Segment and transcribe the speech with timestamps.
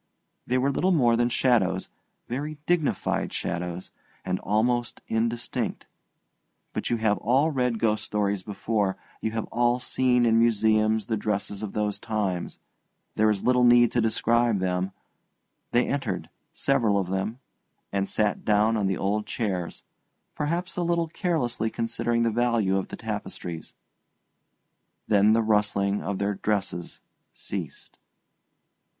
[0.47, 1.87] They were little more than shadows
[2.27, 3.91] very dignified shadows,
[4.25, 5.85] and almost indistinct;
[6.73, 11.17] but you have all read ghost stories before, you have all seen in museums the
[11.17, 12.57] dresses of those times
[13.13, 14.91] there is little need to describe them;
[15.71, 17.37] they entered, several of them,
[17.91, 19.83] and sat down on the old chairs,
[20.33, 23.75] perhaps a little carelessly considering the value of the tapestries.
[25.07, 27.01] Then the rustling of their dresses
[27.35, 27.99] ceased.